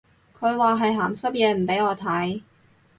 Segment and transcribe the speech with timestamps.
[0.35, 2.41] 佢話係鹹濕嘢唔俾我睇